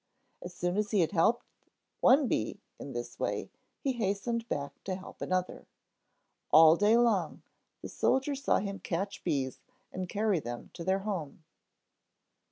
As 0.41 0.55
soon 0.55 0.77
as 0.77 0.89
he 0.89 1.01
had 1.01 1.11
helped 1.11 1.45
one 1.99 2.27
bee 2.27 2.59
in 2.79 2.93
this 2.93 3.19
way, 3.19 3.51
he 3.81 3.91
hastened 3.91 4.47
back 4.49 4.83
to 4.85 4.95
help 4.95 5.21
another. 5.21 5.67
All 6.49 6.75
day 6.75 6.97
long 6.97 7.43
the 7.83 7.87
soldier 7.89 8.33
saw 8.33 8.57
him 8.57 8.79
catch 8.79 9.23
bees 9.23 9.59
and 9.91 10.09
carry 10.09 10.39
them 10.39 10.71
to 10.73 10.83
their 10.83 11.01
home. 11.05 11.43